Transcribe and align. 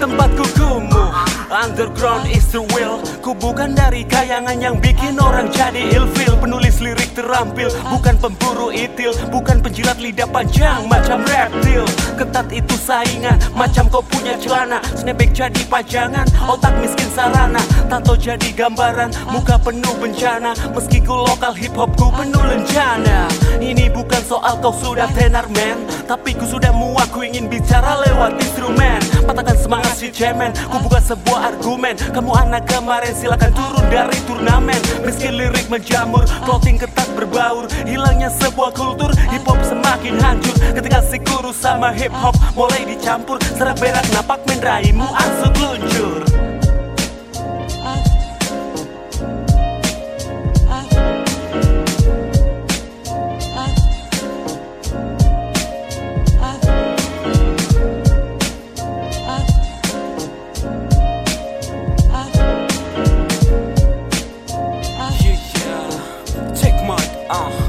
Tempatku 0.00 0.44
kumuh. 0.56 1.12
Underground 1.52 2.24
is 2.32 2.48
the 2.48 2.64
will. 2.72 3.04
Ku 3.20 3.36
bukan 3.36 3.76
dari 3.76 4.08
kayangan 4.08 4.56
yang 4.58 4.80
bikin 4.80 5.20
orang 5.20 5.52
jadi 5.52 5.92
ilfil 5.92 6.40
Penulis 6.40 6.80
lirik 6.80 7.12
terampil 7.12 7.68
Bukan 7.92 8.16
pemburu 8.18 8.72
itil. 8.72 9.12
Bukan 9.28 9.60
penjilat 9.60 10.00
lidah 10.00 10.26
panjang 10.32 10.88
macam 10.88 11.20
reptil 11.22 11.61
Itu 12.50 12.74
saingan 12.74 13.38
Macam 13.54 13.86
kau 13.92 14.02
punya 14.02 14.34
celana. 14.40 14.82
Snapback 14.96 15.30
jadi 15.36 15.62
pajangan 15.68 16.26
Otak 16.48 16.74
miskin 16.82 17.08
sarana. 17.12 17.60
Tato 17.86 18.18
jadi 18.18 18.50
gambaran 18.56 19.12
Muka 19.30 19.60
penuh 19.60 19.94
bencana. 20.00 20.56
Meski 20.72 21.04
ku 21.04 21.14
lokal 21.14 21.54
hip 21.54 21.76
hop 21.76 21.92
ku 21.94 22.08
penuh 22.10 22.42
lencana. 22.42 23.28
Ini 23.62 23.92
bukan 23.92 24.22
soal 24.26 24.58
kau 24.58 24.74
sudah 24.74 25.06
tenar 25.14 25.46
man 25.52 25.86
Tapi 26.08 26.34
ku 26.34 26.44
sudah 26.48 26.72
muak 26.74 27.12
Ku 27.12 27.22
ingin 27.22 27.46
bicara 27.46 28.00
lewat 28.08 28.40
instrumen. 28.40 29.00
Patahkan 29.28 29.56
semangat 29.60 29.94
si 29.94 30.08
cemen 30.08 30.50
Ku 30.72 30.80
buka 30.82 30.98
sebuah 30.98 31.54
argumen. 31.54 31.94
Kamu 32.10 32.32
anak 32.34 32.66
kemarin 32.66 33.12
silakan 33.14 33.52
turun 33.54 33.86
dari 33.92 34.18
turnamen. 34.24 34.80
Meski 35.04 35.28
lirik 35.30 35.68
menjamur 35.68 36.24
Clothing 36.42 36.80
ketat 36.80 37.08
berbaur. 37.14 37.68
Hilangnya 37.84 38.32
sebuah 38.32 38.72
kultur 38.72 39.12
Hip 39.30 39.44
hop 39.44 39.60
semakin 40.02 40.18
hancur 40.18 40.56
Ketika 40.74 40.98
si 41.06 41.18
kurus 41.22 41.56
sama 41.62 41.94
hip 41.94 42.10
hop 42.10 42.34
Mulai 42.58 42.82
dicampur 42.82 43.38
Serak 43.54 43.78
berak 43.78 44.06
napak 44.10 44.42
mendraimu 44.50 45.06
arsut 45.06 45.54
luncur 45.62 46.26
Check 66.52 66.76
mic, 66.84 67.08
ah 67.30 67.48
Yo, 67.48 67.61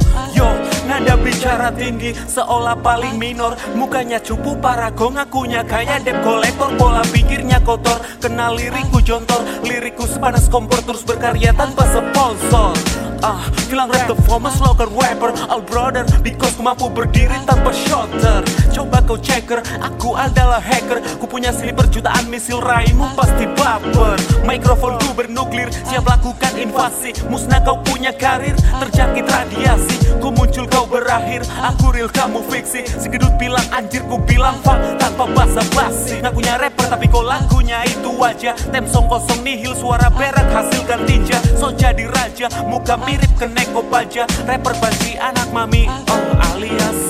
bicara 1.44 1.76
tinggi 1.76 2.16
seolah 2.16 2.80
paling 2.80 3.20
minor. 3.20 3.60
Mukanya 3.76 4.24
cupu 4.24 4.56
parago 4.64 5.12
ngakunya 5.12 5.68
kayak 5.68 6.08
debt 6.08 6.24
kolektor. 6.24 6.72
Pola 6.80 7.04
pikirnya 7.12 7.60
kotor, 7.60 8.00
kenal 8.24 8.56
lirikku 8.56 9.04
jontor. 9.04 9.44
Lirikku 9.68 10.08
sepanas 10.08 10.48
kompor 10.48 10.80
terus 10.88 11.04
berkarya 11.04 11.52
tanpa 11.52 11.84
sponsor 11.92 13.03
Ah, 13.24 13.40
bilang 13.72 13.88
rap 13.88 14.12
famous 14.28 14.60
local 14.60 14.92
rapper. 15.00 15.32
All 15.48 15.64
brother, 15.64 16.04
because 16.20 16.60
ku 16.60 16.64
mampu 16.68 16.92
berdiri 16.92 17.40
tanpa 17.48 17.72
shotter 17.72 18.44
Coba 18.76 19.00
kau 19.00 19.16
checker, 19.16 19.64
aku 19.80 20.12
adalah 20.20 20.60
hacker. 20.60 21.00
Ku 21.24 21.26
punya 21.32 21.56
sliper 21.56 21.88
jutaan 21.88 22.28
misil 22.28 22.60
raimu 22.60 23.08
pasti 23.16 23.48
baper. 23.56 24.20
Mikrofon 24.44 25.00
ku 25.00 25.16
bernuklir, 25.16 25.72
siap 25.88 26.04
lakukan 26.04 26.52
invasi. 26.60 27.16
Musnah 27.32 27.64
kau 27.64 27.80
punya 27.80 28.12
karir, 28.12 28.60
terjangkit 28.60 29.24
radiasi. 29.24 30.20
Ku 30.20 30.28
muncul 30.28 30.68
kau 30.68 30.84
berakhir, 30.84 31.48
aku 31.64 31.96
real 31.96 32.12
kamu 32.12 32.44
fiksi. 32.52 32.84
Segedut 33.00 33.32
bilang 33.40 33.64
anjir, 33.72 34.04
ku 34.12 34.20
bilang 34.28 34.60
fak 34.68 35.00
tanpa 35.00 35.32
basa-basi. 35.32 36.20
Ngakunya 36.20 36.60
rapper 36.60 36.92
tapi 36.92 37.08
kau 37.08 37.24
lagunya 37.24 37.82
itu 37.90 38.10
wajah 38.14 38.56
Tem 38.72 38.86
song 38.86 39.10
kosong 39.10 39.42
nihil, 39.42 39.74
suara 39.74 40.08
berak 40.14 40.46
hasilkan 40.54 41.04
tinja 41.10 41.42
So 41.58 41.74
jadi 41.74 42.06
raja, 42.44 42.64
muka 42.68 42.98
mirip 42.98 43.32
keneko 43.40 43.84
baja 43.88 44.28
Rapper 44.48 44.76
banci 44.82 45.16
anak 45.20 45.48
mami, 45.54 45.88
oh 45.88 46.36
alias 46.52 47.03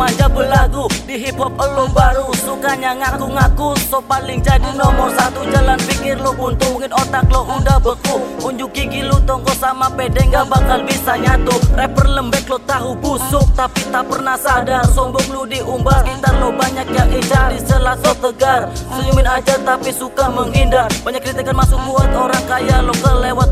manja 0.00 0.32
belagu 0.32 0.88
di 1.04 1.20
hip 1.20 1.36
hop 1.36 1.60
lo 1.60 1.84
baru. 1.92 2.32
Sukanya 2.32 2.96
ngaku-ngaku 2.96 3.76
so 3.84 4.00
paling 4.00 4.40
jadi 4.40 4.72
nomor 4.72 5.12
satu. 5.12 5.44
Jalan 5.52 5.76
pikir 5.84 6.16
lo 6.24 6.32
buntu 6.32 6.72
mungkin 6.72 6.88
otak 6.96 7.28
lo 7.28 7.44
udah 7.44 7.76
beku. 7.84 8.16
Unjuk 8.40 8.72
gigi 8.72 9.04
lu 9.04 9.20
tongko 9.28 9.52
sama 9.60 9.92
pede 9.92 10.24
nggak 10.24 10.48
bakal 10.48 10.80
bisa 10.88 11.20
nyatu. 11.20 11.52
Rapper 11.76 12.08
lembek 12.08 12.48
lo 12.48 12.56
tahu 12.64 12.96
busuk 12.96 13.44
tapi 13.52 13.84
tak 13.92 14.08
pernah 14.08 14.40
sadar. 14.40 14.88
Sombong 14.88 15.28
lu 15.28 15.44
diumbar 15.44 16.00
gitar 16.08 16.32
lo 16.40 16.48
banyak 16.56 16.88
yang 16.96 17.12
incar. 17.12 17.52
Di 17.52 17.60
sela 17.60 17.92
so 18.00 18.16
tegar 18.16 18.72
Senyumin 18.96 19.28
aja 19.28 19.60
tapi 19.60 19.92
suka 19.92 20.32
menghindar. 20.32 20.88
Banyak 21.04 21.20
kritikan 21.20 21.52
masuk 21.52 21.76
buat 21.84 22.08
orang 22.16 22.44
kaya 22.48 22.80
lo 22.80 22.96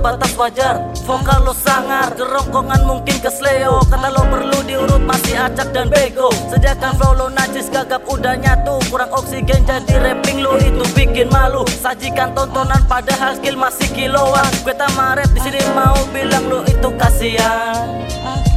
batas 0.08 0.32
wajar. 0.40 0.80
Vokal 1.04 1.44
lo 1.44 1.52
sangar 1.52 2.16
kerongkongan 2.16 2.88
mungkin 2.88 3.20
kesleo. 3.20 3.84
Kata 3.92 4.08
lo 4.08 4.24
perlu 4.24 4.64
diurut 4.64 5.04
masih 5.04 5.36
acak 5.36 5.68
dan 5.76 5.92
bego. 5.92 6.32
Sediakan 6.48 6.96
flow 6.96 7.12
lo 7.12 7.26
najis 7.28 7.68
gagap 7.68 8.08
udah 8.08 8.40
nyatu. 8.40 8.80
Kurang 8.88 9.12
oksigen 9.12 9.68
jadi 9.68 9.94
rapping 10.00 10.40
lo 10.40 10.56
itu 10.56 10.84
bikin 10.96 11.28
malu. 11.28 11.68
Sajikan 11.68 12.32
tontonan 12.32 12.80
padahal 12.88 13.36
skill 13.36 13.60
masih 13.60 13.88
kiloan. 13.92 14.48
Gue 14.64 14.72
rap 14.72 15.30
di 15.36 15.40
sini 15.44 15.60
mau 15.76 16.00
bilang 16.08 16.48
lo 16.48 16.64
itu 16.64 16.88
kasihan 16.96 18.47